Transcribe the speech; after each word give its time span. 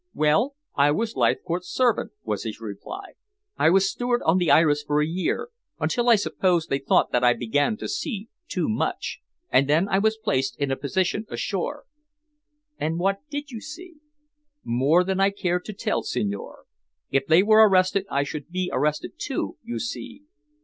"Well, 0.15 0.55
I 0.73 0.89
was 0.89 1.15
Leithcourt's 1.15 1.67
servant," 1.69 2.13
was 2.23 2.41
his 2.43 2.59
reply. 2.59 3.13
"I 3.55 3.69
was 3.69 3.87
steward 3.87 4.23
on 4.25 4.39
the 4.39 4.49
Iris 4.49 4.81
for 4.81 4.99
a 4.99 5.05
year, 5.05 5.49
until 5.79 6.09
I 6.09 6.15
suppose 6.15 6.65
they 6.65 6.79
thought 6.79 7.11
that 7.11 7.23
I 7.23 7.33
began 7.35 7.77
to 7.77 7.87
see 7.87 8.27
too 8.47 8.67
much, 8.67 9.19
and 9.51 9.67
then 9.69 9.87
I 9.87 9.99
was 9.99 10.17
placed 10.17 10.57
in 10.57 10.71
a 10.71 10.75
position 10.75 11.27
ashore." 11.29 11.83
"And 12.79 12.97
what 12.97 13.19
did 13.29 13.51
you 13.51 13.61
see?" 13.61 13.97
"More 14.63 15.03
than 15.03 15.19
I 15.19 15.29
care 15.29 15.59
to 15.59 15.71
tell, 15.71 16.01
signore. 16.01 16.65
If 17.11 17.27
they 17.27 17.43
were 17.43 17.59
arrested 17.69 18.07
I 18.09 18.23
should 18.23 18.49
be 18.49 18.71
arrested, 18.73 19.19
too, 19.19 19.57
you 19.61 19.77
see." 19.77 20.23